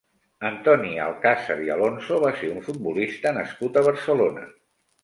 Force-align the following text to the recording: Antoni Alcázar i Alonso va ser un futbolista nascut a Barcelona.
Antoni 0.47 0.93
Alcázar 1.07 1.59
i 1.67 1.71
Alonso 1.75 2.17
va 2.27 2.35
ser 2.41 2.51
un 2.55 2.67
futbolista 2.71 3.39
nascut 3.41 3.81
a 3.81 3.87
Barcelona. 3.91 4.51